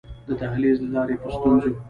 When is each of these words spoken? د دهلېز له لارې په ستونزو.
د 0.27 0.29
دهلېز 0.39 0.77
له 0.83 0.89
لارې 0.95 1.15
په 1.21 1.27
ستونزو. 1.35 1.69